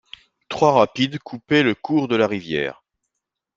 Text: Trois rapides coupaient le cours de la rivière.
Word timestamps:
Trois 0.49 0.71
rapides 0.71 1.19
coupaient 1.19 1.61
le 1.61 1.75
cours 1.75 2.07
de 2.07 2.15
la 2.15 2.25
rivière. 2.25 2.81